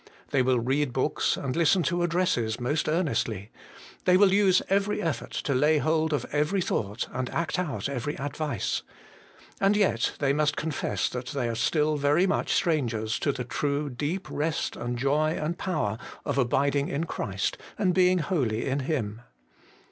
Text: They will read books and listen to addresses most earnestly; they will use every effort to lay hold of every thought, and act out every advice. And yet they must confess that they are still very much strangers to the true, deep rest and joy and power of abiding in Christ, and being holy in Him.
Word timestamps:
They 0.31 0.41
will 0.41 0.59
read 0.59 0.93
books 0.93 1.37
and 1.37 1.55
listen 1.55 1.83
to 1.83 2.01
addresses 2.01 2.59
most 2.59 2.89
earnestly; 2.89 3.51
they 4.05 4.17
will 4.17 4.33
use 4.33 4.63
every 4.67 4.99
effort 4.99 5.29
to 5.29 5.53
lay 5.53 5.77
hold 5.77 6.11
of 6.11 6.25
every 6.31 6.59
thought, 6.59 7.07
and 7.11 7.29
act 7.29 7.59
out 7.59 7.87
every 7.87 8.15
advice. 8.17 8.81
And 9.59 9.77
yet 9.77 10.13
they 10.17 10.33
must 10.33 10.55
confess 10.57 11.07
that 11.09 11.27
they 11.27 11.47
are 11.47 11.53
still 11.53 11.97
very 11.97 12.25
much 12.25 12.51
strangers 12.51 13.19
to 13.19 13.31
the 13.31 13.43
true, 13.45 13.91
deep 13.91 14.27
rest 14.31 14.75
and 14.75 14.97
joy 14.97 15.33
and 15.39 15.59
power 15.59 15.99
of 16.25 16.39
abiding 16.39 16.87
in 16.87 17.03
Christ, 17.03 17.59
and 17.77 17.93
being 17.93 18.17
holy 18.17 18.65
in 18.65 18.79
Him. 18.79 19.21